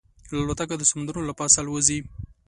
الوتکه 0.39 0.75
د 0.77 0.83
سمندرونو 0.89 1.27
له 1.29 1.33
پاسه 1.39 1.57
الوزي. 1.61 1.99